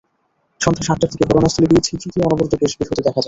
[0.61, 3.19] সন্ধ্যা সাতটার দিকে ঘটনাস্থলে গিয়ে ছিদ্র দিয়ে অনবরত গ্যাস বের হতে দেখা যায়।